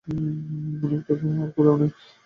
এমনটা 0.07 0.97
পৃথিবীর 1.07 1.41
আর 1.43 1.49
কোথাও 1.55 1.75
নেই। 1.77 1.91